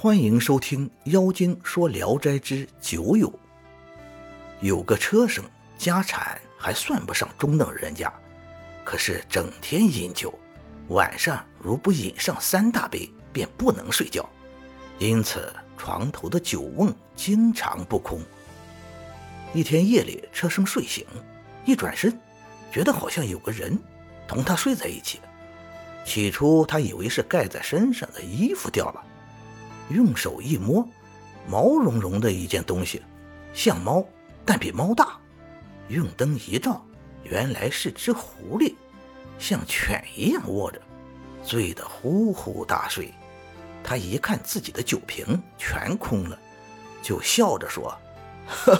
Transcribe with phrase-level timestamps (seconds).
[0.00, 3.28] 欢迎收听《妖精说聊斋之酒友》。
[4.60, 5.44] 有个车生，
[5.76, 8.12] 家产还算不上中等人家，
[8.84, 10.32] 可是整天饮酒，
[10.90, 14.24] 晚上如不饮上三大杯，便不能睡觉，
[15.00, 18.22] 因此床头的酒瓮经常不空。
[19.52, 21.04] 一天夜里，车生睡醒，
[21.64, 22.16] 一转身，
[22.70, 23.76] 觉得好像有个人
[24.28, 25.18] 同他睡在一起。
[26.04, 29.04] 起初他以为是盖在身上的衣服掉了。
[29.90, 30.86] 用手一摸，
[31.48, 33.02] 毛茸茸的一件东西，
[33.54, 34.04] 像猫，
[34.44, 35.18] 但比猫大。
[35.88, 36.84] 用灯一照，
[37.22, 38.74] 原来是只狐狸，
[39.38, 40.80] 像犬一样卧着，
[41.42, 43.12] 醉得呼呼大睡。
[43.82, 46.38] 他一看自己的酒瓶全空了，
[47.02, 47.96] 就笑着说
[48.46, 48.78] ：“呵，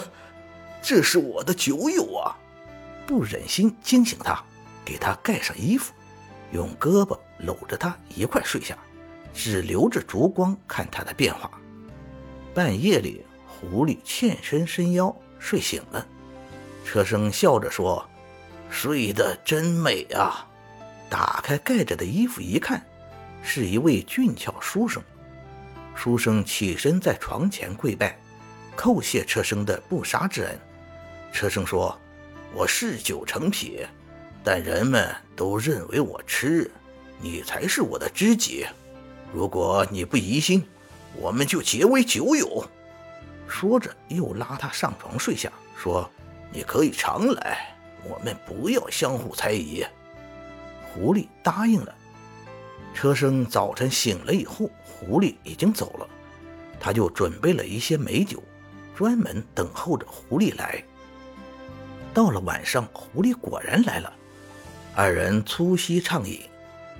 [0.81, 2.37] 这是我的酒友啊！”
[3.07, 4.43] 不忍心惊醒他，
[4.85, 5.91] 给他盖上衣服，
[6.51, 8.77] 用胳膊搂着他一块睡下。
[9.33, 11.51] 只留着烛光看他的变化。
[12.53, 16.05] 半夜里，狐狸欠身伸腰睡醒了，
[16.83, 18.07] 车生笑着说
[18.69, 20.47] ：“睡得真美啊！”
[21.09, 22.85] 打开盖着的衣服一看，
[23.41, 25.01] 是一位俊俏书生。
[25.95, 28.19] 书生起身在床前跪拜，
[28.77, 30.59] 叩谢车生的不杀之恩。
[31.31, 31.97] 车生说
[32.53, 33.85] ：“我嗜酒成癖，
[34.43, 36.69] 但人们都认为我痴，
[37.21, 38.65] 你才是我的知己。”
[39.33, 40.67] 如果你不疑心，
[41.15, 42.65] 我们就结为酒友。
[43.47, 46.09] 说着，又拉他上床睡下，说
[46.51, 49.85] ：“你可以常来，我们不要相互猜疑。”
[50.93, 51.95] 狐狸答应了。
[52.93, 56.07] 车生早晨醒了以后，狐狸已经走了，
[56.79, 58.43] 他就准备了一些美酒，
[58.95, 60.83] 专门等候着狐狸来。
[62.13, 64.11] 到了晚上，狐狸果然来了，
[64.95, 66.41] 二人粗膝畅饮，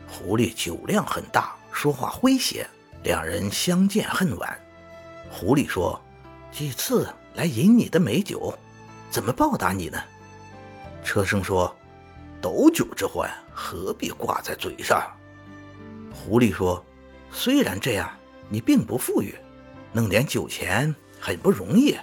[0.07, 1.55] 狐狸酒量很大。
[1.71, 2.67] 说话诙谐，
[3.03, 4.59] 两人相见恨晚。
[5.31, 5.99] 狐狸说
[6.51, 8.53] ：“几次来饮你的美酒，
[9.09, 9.97] 怎么报答你呢？”
[11.05, 11.73] 车生说
[12.41, 15.01] ：“斗酒之欢，何必挂在嘴上？”
[16.11, 16.83] 狐狸说
[17.31, 18.09] ：“虽然这样，
[18.49, 19.33] 你并不富裕，
[19.93, 21.95] 弄点酒钱很不容易，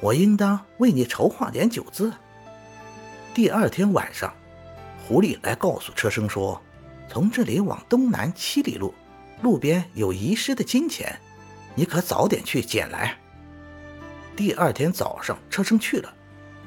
[0.00, 2.12] 我应当为你筹划点酒资。”
[3.34, 4.34] 第二天晚上，
[5.06, 6.60] 狐狸来告诉车生说
[7.08, 8.92] ：“从这里往东南七里路。”
[9.42, 11.18] 路边有遗失的金钱，
[11.74, 13.18] 你可早点去捡来。
[14.36, 16.14] 第二天早上，车生去了，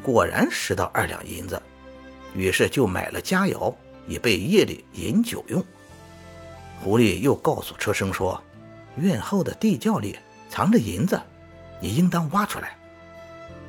[0.03, 1.61] 果然拾到二两银子，
[2.35, 3.73] 于是就买了佳肴，
[4.07, 5.63] 以备夜里饮酒用。
[6.83, 8.43] 狐狸又告诉车生说
[8.99, 10.19] ：“院后的地窖里
[10.49, 11.19] 藏着银子，
[11.79, 12.77] 你应当挖出来。”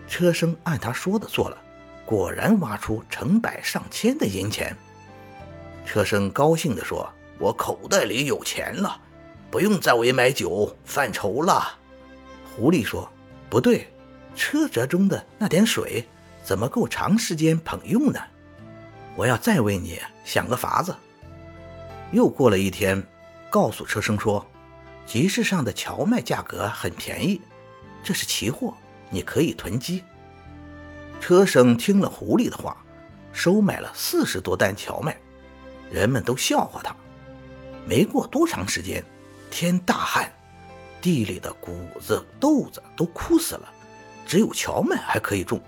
[0.09, 1.57] 车生按他说的做了，
[2.05, 4.77] 果然挖出成百上千的银钱。
[5.85, 7.09] 车生高兴地说。
[7.39, 9.01] 我口袋里有钱了，
[9.51, 11.79] 不用再为买酒犯愁了。
[12.55, 13.11] 狐狸说
[13.51, 13.93] ：“不对，
[14.35, 16.07] 车辙中的那点水
[16.43, 18.21] 怎么够长时间捧用呢？
[19.15, 20.95] 我要再为你想个法子。”
[22.13, 23.03] 又过了一天，
[23.51, 24.47] 告诉车生说
[25.05, 27.41] ：“集市上的荞麦价格很便宜，
[28.03, 28.75] 这是奇货，
[29.11, 30.03] 你可以囤积。”
[31.21, 32.77] 车生听了狐狸的话，
[33.33, 35.17] 收买了四十多担荞麦，
[35.91, 36.97] 人们都笑话他。
[37.89, 39.03] 没过多长时间，
[39.49, 40.29] 天大旱，
[41.01, 43.73] 地里的谷子、豆子都枯死了，
[44.27, 45.61] 只有荞麦还可以种。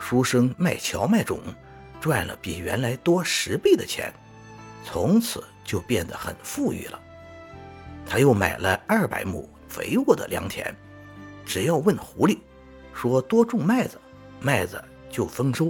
[0.00, 1.38] 书生卖荞麦种，
[2.00, 4.10] 赚了比原来多十倍的钱，
[4.82, 6.98] 从此就变得很富裕了。
[8.06, 10.74] 他又买了二百亩肥沃的良田，
[11.44, 12.38] 只要问狐狸，
[12.94, 14.00] 说多种麦子，
[14.40, 15.66] 麦子就丰收；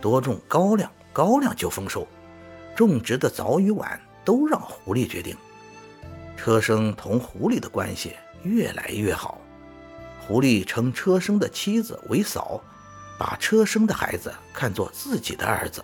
[0.00, 2.06] 多种高粱，高粱就丰收。
[2.76, 4.00] 种植的早与晚。
[4.28, 5.34] 都让狐狸决定。
[6.36, 9.40] 车生同狐狸的关系越来越好，
[10.20, 12.62] 狐狸称车生的妻子为嫂，
[13.18, 15.82] 把车生的孩子看作自己的儿子。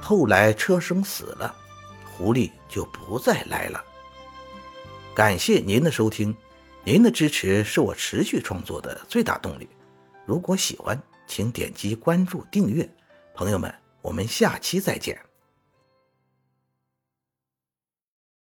[0.00, 1.54] 后来车生死了，
[2.16, 3.84] 狐狸就不再来了。
[5.14, 6.34] 感谢您的收听，
[6.82, 9.68] 您的支持是我持续创作的最大动力。
[10.24, 12.88] 如果喜欢，请点击关注订阅。
[13.34, 13.70] 朋友们，
[14.00, 15.29] 我们下期再见。